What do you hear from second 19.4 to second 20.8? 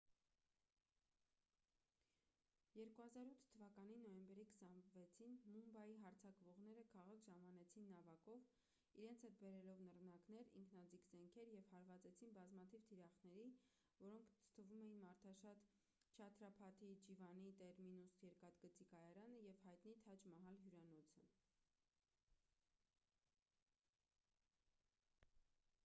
և հայտնի թաջ մահալ